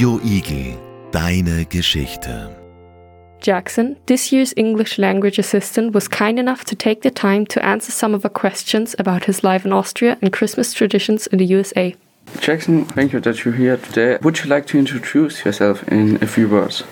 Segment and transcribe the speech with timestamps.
[0.00, 2.48] Radio Igel, deine Geschichte.
[3.42, 7.92] Jackson, this year's English language assistant, was kind enough to take the time to answer
[7.92, 11.94] some of our questions about his life in Austria and Christmas traditions in the USA.
[12.40, 14.16] Jackson, thank you that you're here today.
[14.22, 16.82] Would you like to introduce yourself in a few words?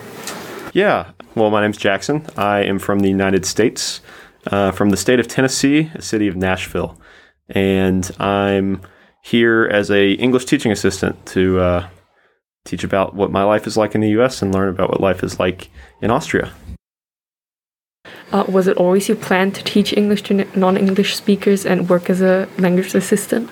[0.75, 2.27] Yeah, well, my name's Jackson.
[2.36, 4.02] I am from the United States,
[4.48, 7.00] uh, from the state of Tennessee, the city of Nashville,
[7.48, 8.82] and I'm
[9.22, 11.88] here as a English teaching assistant to uh,
[12.68, 14.42] teach about what my life is like in the U.S.
[14.42, 16.52] and learn about what life is like in Austria.
[18.30, 22.10] Uh, was it always your plan to teach English to non English speakers and work
[22.10, 23.50] as a language assistant?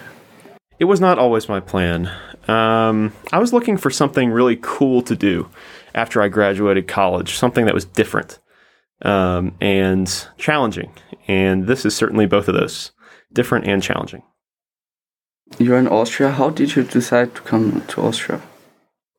[0.78, 2.10] It was not always my plan.
[2.46, 5.48] Um, I was looking for something really cool to do
[5.94, 8.38] after I graduated college, something that was different
[9.02, 10.92] um, and challenging.
[11.26, 12.92] And this is certainly both of those
[13.32, 14.22] different and challenging.
[15.58, 16.30] You're in Austria.
[16.30, 18.42] How did you decide to come to Austria?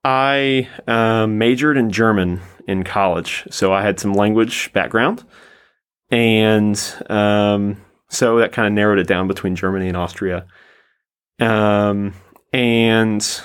[0.03, 5.23] I um, majored in German in college, so I had some language background,
[6.09, 7.77] and um,
[8.09, 10.45] so that kind of narrowed it down between Germany and Austria.
[11.39, 12.13] Um,
[12.53, 13.41] and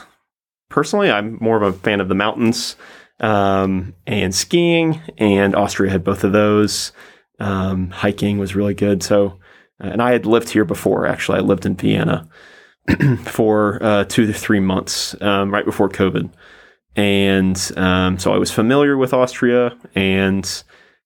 [0.69, 2.77] personally, I'm more of a fan of the mountains
[3.21, 6.93] um, and skiing, and Austria had both of those.
[7.39, 9.03] Um, hiking was really good.
[9.03, 9.39] So,
[9.83, 11.07] uh, and I had lived here before.
[11.07, 12.29] Actually, I lived in Vienna
[13.25, 16.31] for uh, two to three months um, right before COVID,
[16.97, 20.45] and um, so I was familiar with Austria, and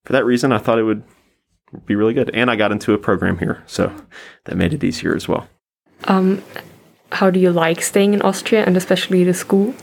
[0.05, 1.03] for that reason, I thought it would
[1.85, 2.31] be really good.
[2.33, 3.93] And I got into a program here, so
[4.45, 5.49] that made it easier as well.
[6.05, 6.43] Um,
[7.13, 9.75] how do you like staying in Austria and especially the school?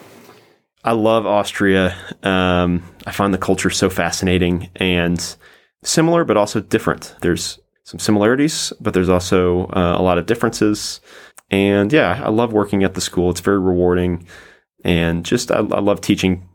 [0.83, 1.95] I love Austria.
[2.23, 5.35] Um, I find the culture so fascinating and
[5.83, 7.15] similar, but also different.
[7.21, 11.01] There's some similarities, but there's also uh, a lot of differences.
[11.51, 13.29] And yeah, I love working at the school.
[13.29, 14.27] It's very rewarding.
[14.83, 16.47] And just, I, I love teaching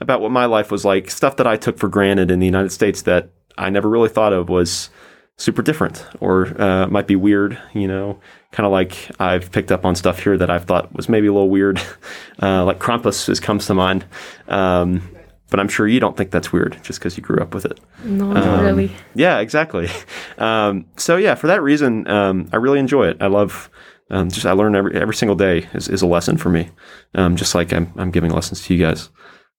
[0.00, 2.70] about what my life was like, stuff that I took for granted in the United
[2.70, 4.90] States that I never really thought of was
[5.36, 8.18] super different or uh, might be weird, you know,
[8.52, 11.32] kind of like I've picked up on stuff here that I've thought was maybe a
[11.32, 11.80] little weird,
[12.42, 14.04] uh, like Krampus is, comes to mind.
[14.48, 15.02] Um,
[15.50, 17.80] but I'm sure you don't think that's weird just because you grew up with it.
[18.04, 18.92] No, um, really.
[19.14, 19.88] Yeah, exactly.
[20.38, 23.18] Um, so yeah, for that reason, um, I really enjoy it.
[23.20, 23.68] I love
[24.10, 26.70] um, just I learn every every single day is, is a lesson for me.
[27.14, 29.10] Um, just like I'm I'm giving lessons to you guys.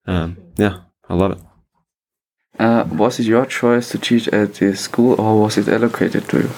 [0.08, 1.38] Um, yeah, I love it.
[2.60, 6.40] Uh, was it your choice to teach at the school, or was it allocated to
[6.40, 6.50] you?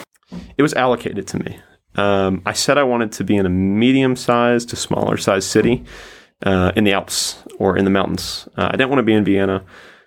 [0.57, 1.59] It was allocated to me.
[1.95, 5.83] Um, I said I wanted to be in a medium-sized to smaller-sized city
[6.41, 8.47] uh, in the Alps or in the mountains.
[8.57, 9.63] Uh, I didn't want to be in Vienna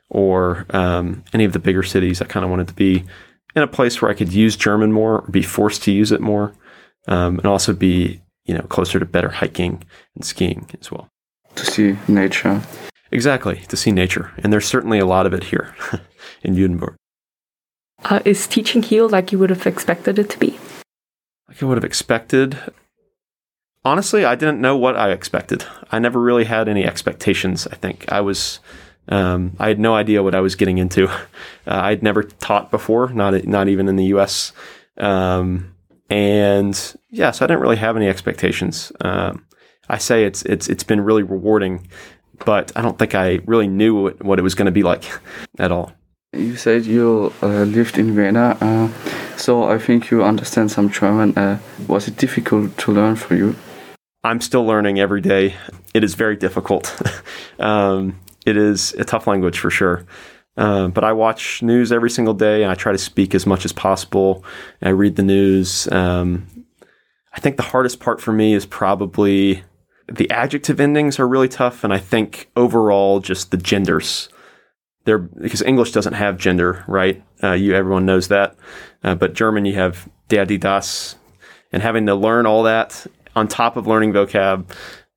[0.09, 2.21] or um, any of the bigger cities.
[2.21, 3.05] I kind of wanted to be
[3.55, 6.21] in a place where I could use German more, or be forced to use it
[6.21, 6.53] more
[7.09, 9.83] um, and also be you know closer to better hiking
[10.15, 11.09] and skiing as well.
[11.57, 12.63] To see nature.
[13.13, 15.75] Exactly, to see nature, and there's certainly a lot of it here
[16.43, 16.97] in Judenburg.
[18.05, 20.59] Uh, is teaching here like you would have expected it to be?
[21.49, 22.59] Like I would have expected.
[23.87, 25.65] Honestly, I didn't know what I expected.
[25.93, 27.69] I never really had any expectations.
[27.71, 28.59] I think I was.
[29.09, 31.09] Um, I had no idea what I was getting into.
[31.69, 34.53] Uh, I'd never taught before, not not even in the U.S.
[34.99, 35.75] Um,
[36.09, 38.93] and yeah, so I didn't really have any expectations.
[39.01, 39.45] Um,
[39.89, 41.89] I say it's it's it's been really rewarding,
[42.45, 45.05] but I don't think I really knew what, what it was going to be like
[45.59, 45.91] at all.
[46.33, 48.89] You said you uh, lived in Vienna, uh,
[49.37, 51.37] so I think you understand some German.
[51.37, 51.59] Uh,
[51.89, 53.57] was it difficult to learn for you?
[54.27, 55.55] I'm still learning every day.
[55.95, 57.01] It is very difficult.
[57.61, 60.05] um, it is a tough language for sure.
[60.57, 63.65] Uh, but I watch news every single day and I try to speak as much
[63.65, 64.45] as possible.
[64.83, 65.87] I read the news.
[65.93, 66.67] Um,
[67.35, 69.63] I think the hardest part for me is probably
[70.11, 71.85] the adjective endings are really tough.
[71.85, 74.29] And I think overall, just the genders.
[75.05, 77.23] They're, because English doesn't have gender, right?
[77.45, 78.57] Uh, you everyone knows that,
[79.05, 81.15] uh, but German you have der, die, das,
[81.71, 84.69] and having to learn all that on top of learning vocab,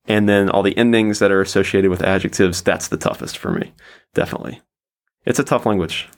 [0.05, 2.61] and then all the endings that are associated with adjectives.
[2.61, 3.73] That's the toughest for me,
[4.13, 4.61] definitely
[5.29, 6.09] it's a tough language.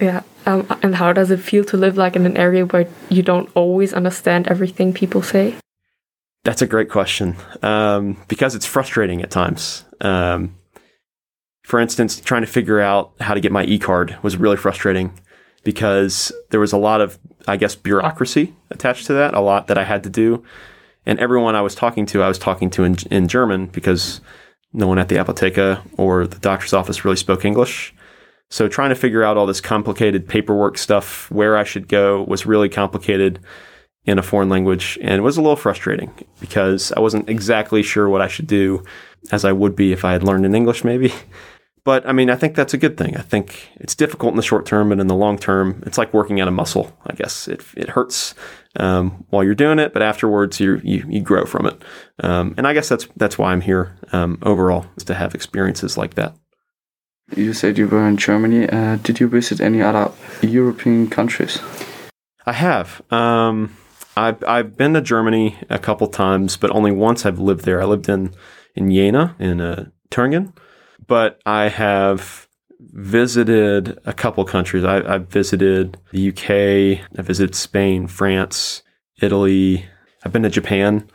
[0.00, 0.22] Yeah.
[0.46, 3.50] Um, and how does it feel to live like in an area where you don't
[3.54, 5.54] always understand everything people say?
[6.42, 9.84] That's a great question um, because it's frustrating at times.
[10.00, 10.56] Um,
[11.62, 15.12] for instance, trying to figure out how to get my e card was really frustrating
[15.62, 19.76] because there was a lot of, I guess, bureaucracy attached to that, a lot that
[19.76, 20.42] I had to do.
[21.06, 24.20] And everyone I was talking to, I was talking to in, in German because
[24.72, 27.94] no one at the Apotheke or the doctor's office really spoke English.
[28.50, 32.46] So trying to figure out all this complicated paperwork stuff, where I should go, was
[32.46, 33.40] really complicated
[34.04, 38.08] in a foreign language and it was a little frustrating because I wasn't exactly sure
[38.08, 38.82] what I should do
[39.30, 41.12] as I would be if I had learned in English, maybe.
[41.84, 43.16] But I mean, I think that's a good thing.
[43.16, 46.12] I think it's difficult in the short term, but in the long term, it's like
[46.12, 46.96] working out a muscle.
[47.06, 48.34] I guess it it hurts
[48.76, 51.82] um, while you're doing it, but afterwards you you, you grow from it.
[52.22, 55.96] Um, and I guess that's that's why I'm here um, overall is to have experiences
[55.96, 56.34] like that.
[57.36, 58.68] You said you were in Germany.
[58.68, 60.12] Uh, did you visit any other
[60.42, 61.60] European countries?
[62.44, 63.00] I have.
[63.10, 63.76] Um,
[64.16, 67.80] I've I've been to Germany a couple times, but only once I've lived there.
[67.80, 68.34] I lived in
[68.74, 70.52] in Jena in uh, Thüringen,
[71.06, 72.46] but I have
[72.80, 74.84] visited a couple countries.
[74.84, 77.06] I, I've visited the UK.
[77.18, 78.82] I visited Spain, France,
[79.20, 79.84] Italy.
[80.24, 81.08] I've been to Japan.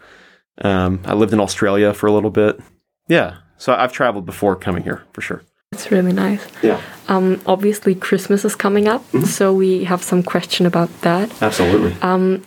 [0.62, 2.60] Um, I lived in Australia for a little bit.
[3.08, 5.44] Yeah, so I've traveled before coming here for sure.
[5.72, 6.46] It's really nice.
[6.64, 6.80] Yeah,
[7.10, 11.30] Um, obviously, Christmas is coming up, so we have some question about that.
[11.42, 11.94] absolutely.
[12.02, 12.44] Um,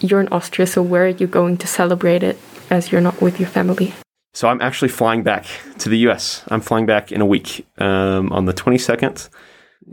[0.00, 2.38] You're in Austria, so where are you going to celebrate it
[2.70, 3.94] as you're not with your family?
[4.34, 5.46] So I'm actually flying back
[5.78, 6.42] to the U.S.
[6.48, 9.28] I'm flying back in a week um, on the 22nd.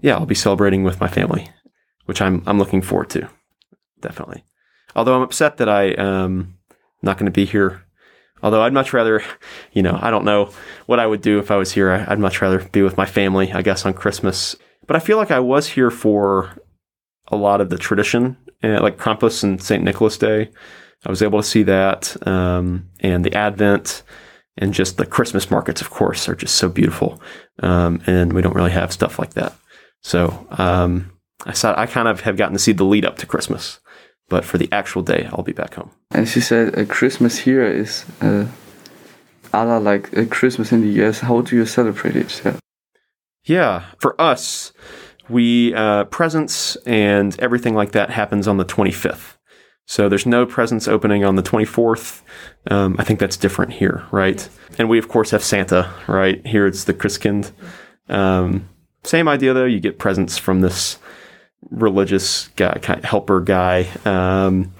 [0.01, 1.49] Yeah, I'll be celebrating with my family,
[2.05, 3.29] which I'm I'm looking forward to,
[4.01, 4.43] definitely.
[4.95, 6.55] Although I'm upset that I um
[7.01, 7.83] not going to be here.
[8.41, 9.21] Although I'd much rather,
[9.73, 10.51] you know, I don't know
[10.85, 11.91] what I would do if I was here.
[11.91, 14.55] I'd much rather be with my family, I guess, on Christmas.
[14.87, 16.57] But I feel like I was here for
[17.27, 19.83] a lot of the tradition, uh, like Krampus and St.
[19.83, 20.49] Nicholas Day.
[21.05, 24.03] I was able to see that, um, and the Advent,
[24.59, 27.19] and just the Christmas markets, of course, are just so beautiful.
[27.63, 29.55] Um, and we don't really have stuff like that.
[30.01, 31.11] So um,
[31.45, 33.79] I saw I kind of have gotten to see the lead up to Christmas,
[34.27, 35.91] but for the actual day, I'll be back home.
[36.11, 38.45] As you said, uh, Christmas here is uh,
[39.53, 41.21] other like uh, Christmas in the US.
[41.21, 42.41] How do you celebrate it?
[42.45, 42.57] Yeah.
[43.45, 44.73] Yeah, for us,
[45.29, 49.37] we uh, presents and everything like that happens on the 25th.
[49.89, 52.21] So there's no presents opening on the 24th.
[52.69, 54.47] Um, I think that's different here, right?
[54.77, 56.45] And we of course have Santa, right?
[56.45, 57.51] Here it's the Christkind.
[58.07, 58.69] Um,
[59.03, 59.65] same idea though.
[59.65, 60.99] You get presents from this
[61.71, 63.87] religious guy, helper guy.
[64.05, 64.75] Um,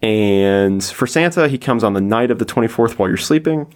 [0.00, 3.74] and for Santa, he comes on the night of the 24th while you're sleeping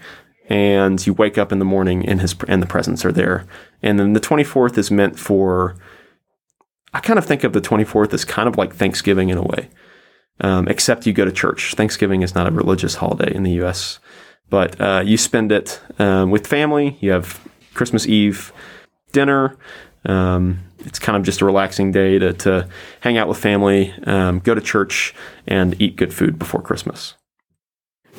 [0.48, 3.44] and you wake up in the morning and his and the presents are there.
[3.82, 5.74] And then the 24th is meant for
[6.94, 9.68] I kind of think of the 24th as kind of like Thanksgiving in a way.
[10.42, 11.74] Um, except you go to church.
[11.74, 13.98] Thanksgiving is not a religious holiday in the US,
[14.48, 16.96] but uh, you spend it um, with family.
[17.00, 17.40] You have
[17.74, 18.52] Christmas Eve
[19.12, 19.56] dinner.
[20.06, 22.68] Um, it's kind of just a relaxing day to, to
[23.00, 25.14] hang out with family, um, go to church,
[25.46, 27.14] and eat good food before Christmas.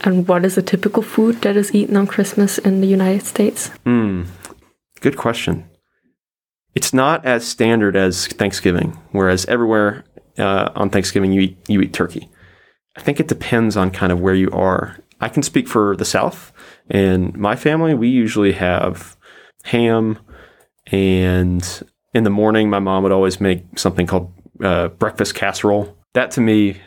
[0.04, 3.68] And what is a typical food that is eaten on Christmas in the United States?
[3.84, 4.24] Hmm.
[5.00, 5.70] Good question.
[6.74, 10.06] It's not as standard as Thanksgiving, whereas everywhere
[10.42, 12.30] uh, on Thanksgiving you eat you eat turkey.
[12.98, 14.98] I think it depends on kind of where you are.
[15.22, 16.52] I can speak for the South,
[16.90, 19.16] and my family we usually have
[19.64, 20.20] ham,
[20.88, 21.84] and
[22.14, 25.98] in the morning my mom would always make something called uh, breakfast casserole.
[26.14, 26.82] That to me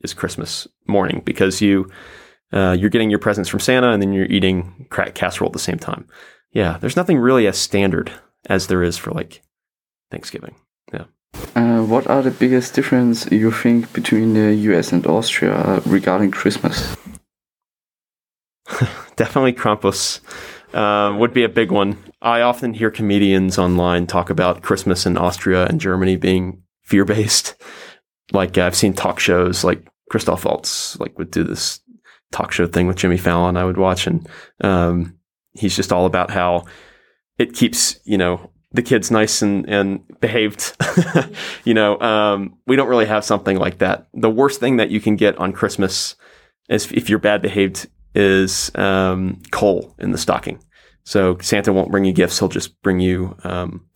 [0.00, 1.90] is Christmas morning because you
[2.52, 5.58] uh, you're getting your presents from Santa, and then you're eating crack casserole at the
[5.58, 6.06] same time.
[6.52, 8.10] Yeah, there's nothing really as standard
[8.48, 9.42] as there is for like
[10.10, 10.54] Thanksgiving.
[10.92, 11.04] Yeah.
[11.34, 16.96] Uh, what are the biggest difference you think between the US and Austria regarding Christmas?
[19.16, 20.20] Definitely Krampus
[20.74, 21.96] uh, would be a big one.
[22.20, 27.54] I often hear comedians online talk about Christmas in Austria and Germany being fear based.
[28.32, 31.80] Like I've seen talk shows like Christoph Waltz like would do this
[32.32, 34.28] talk show thing with Jimmy Fallon I would watch and
[34.60, 35.16] um,
[35.52, 36.64] he's just all about how
[37.38, 40.76] it keeps, you know, the kids nice and, and behaved.
[41.64, 44.06] you know, um, we don't really have something like that.
[44.14, 46.14] The worst thing that you can get on Christmas
[46.68, 50.62] is if you're bad behaved is um, coal in the stocking.
[51.04, 53.86] So Santa won't bring you gifts; he'll just bring you um,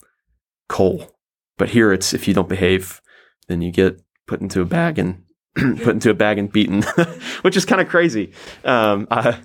[0.69, 1.15] coal.
[1.57, 3.01] But here, it's if you don't behave,
[3.47, 5.23] then you get put into a bag and
[5.55, 6.83] put into a bag and beaten,
[7.41, 8.31] which is kind of crazy.
[8.63, 9.37] Um, I,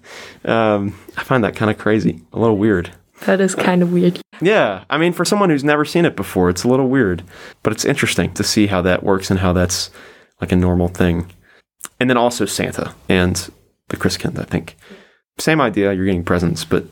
[0.44, 2.92] um, I find that kind of crazy, a little weird.
[3.24, 4.20] That is kind of weird.
[4.40, 7.22] Yeah, I mean, for someone who's never seen it before, it's a little weird,
[7.62, 9.90] but it's interesting to see how that works and how that's
[10.40, 11.32] like a normal thing.
[11.98, 13.50] And then also Santa and
[13.88, 14.76] the Christkind, I think.
[15.38, 16.84] Same idea, you're getting presents, but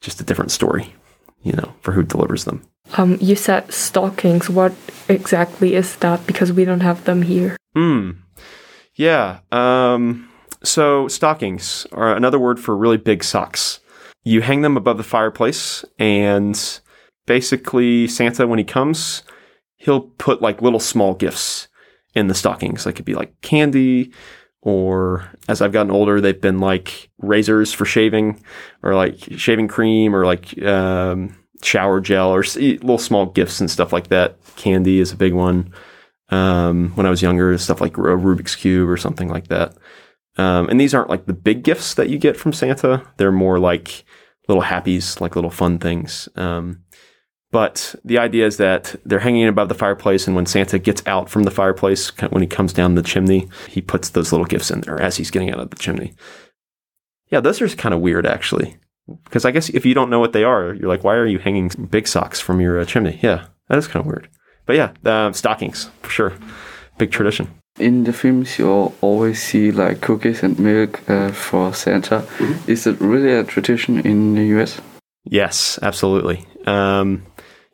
[0.00, 0.94] just a different story,
[1.42, 2.62] you know, for who delivers them.
[2.96, 4.48] Um, you said stockings.
[4.48, 4.72] What
[5.08, 6.26] exactly is that?
[6.26, 7.56] Because we don't have them here.
[7.74, 8.12] Hmm.
[8.94, 9.40] Yeah.
[9.52, 10.28] Um,
[10.62, 13.80] so stockings are another word for really big socks.
[14.28, 16.80] You hang them above the fireplace, and
[17.26, 19.22] basically, Santa, when he comes,
[19.76, 21.68] he'll put like little small gifts
[22.14, 22.84] in the stockings.
[22.84, 24.12] Like it'd be like candy
[24.60, 28.42] or as I've gotten older, they've been like razors for shaving,
[28.82, 33.92] or like shaving cream, or like um, shower gel, or little small gifts and stuff
[33.92, 34.36] like that.
[34.56, 35.72] Candy is a big one.
[36.30, 39.74] Um, when I was younger, stuff like a Rubik's cube or something like that.
[40.36, 43.02] Um, and these aren't like the big gifts that you get from Santa.
[43.16, 44.04] They're more like
[44.48, 46.28] little happies, like little fun things.
[46.36, 46.82] Um,
[47.50, 51.30] but the idea is that they're hanging above the fireplace, and when Santa gets out
[51.30, 54.82] from the fireplace, when he comes down the chimney, he puts those little gifts in
[54.82, 56.14] there as he's getting out of the chimney.
[57.28, 58.76] Yeah, those are kind of weird, actually.
[59.24, 61.38] Because I guess if you don't know what they are, you're like, why are you
[61.38, 63.18] hanging big socks from your uh, chimney?
[63.22, 64.28] Yeah, that is kind of weird.
[64.66, 66.34] But yeah, uh, stockings, for sure.
[66.98, 67.48] Big tradition.
[67.78, 72.26] In the films, you always see like cookies and milk uh, for Santa.
[72.66, 74.80] Is it really a tradition in the US?
[75.24, 76.46] Yes, absolutely.
[76.66, 77.24] Um,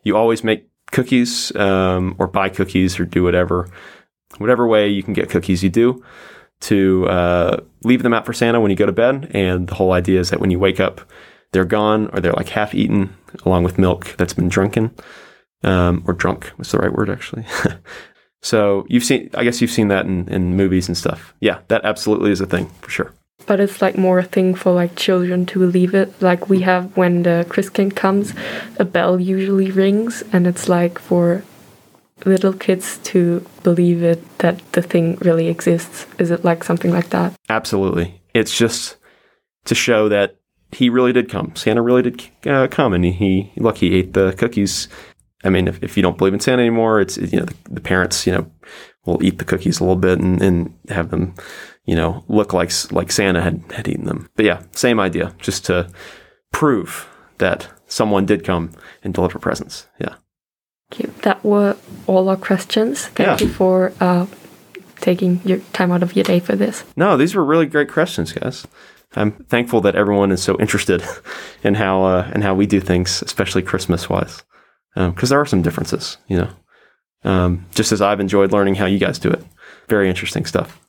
[0.03, 3.67] you always make cookies um, or buy cookies or do whatever,
[4.37, 6.03] whatever way you can get cookies, you do
[6.61, 9.31] to uh, leave them out for Santa when you go to bed.
[9.33, 11.01] And the whole idea is that when you wake up,
[11.51, 14.93] they're gone or they're like half eaten along with milk that's been drunken
[15.63, 16.47] um, or drunk.
[16.57, 17.45] What's the right word actually?
[18.45, 21.33] so you've seen, I guess you've seen that in, in movies and stuff.
[21.39, 23.11] Yeah, that absolutely is a thing for sure.
[23.47, 26.13] But it's like more a thing for like children to believe it.
[26.21, 28.35] Like we have when the Christkind comes,
[28.77, 31.43] a bell usually rings, and it's like for
[32.23, 36.05] little kids to believe it that the thing really exists.
[36.19, 37.33] Is it like something like that?
[37.49, 38.21] Absolutely.
[38.35, 38.97] It's just
[39.65, 40.37] to show that
[40.71, 41.55] he really did come.
[41.55, 44.87] Santa really did uh, come, and he, he look he ate the cookies.
[45.43, 47.81] I mean, if, if you don't believe in Santa anymore, it's you know the, the
[47.81, 48.49] parents you know
[49.05, 51.35] will eat the cookies a little bit and, and have them
[51.85, 54.29] you know look like like Santa had had eaten them.
[54.35, 55.89] But yeah, same idea, just to
[56.51, 58.71] prove that someone did come
[59.03, 59.87] and deliver presents.
[59.99, 60.15] Yeah.
[60.93, 61.75] Okay, that were
[62.07, 63.07] all our questions.
[63.07, 63.47] Thank Yeah.
[63.47, 64.25] you for uh,
[65.01, 66.83] taking your time out of your day for this.
[66.95, 68.65] No, these were really great questions, guys.
[69.15, 71.03] I'm thankful that everyone is so interested
[71.63, 74.43] in how uh, and how we do things, especially Christmas wise,
[74.95, 76.49] because there are some differences, you know.
[77.23, 79.43] Um, just as I've enjoyed learning how you guys do it,
[79.87, 80.79] very interesting stuff.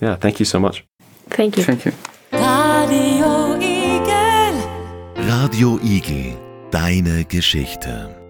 [0.00, 0.84] Yeah, thank you so much.
[1.28, 1.64] Thank you.
[1.64, 1.92] Thank you.
[2.32, 4.56] Radio Igel.
[5.16, 6.38] Radio Igel,
[6.70, 8.23] deine Geschichte.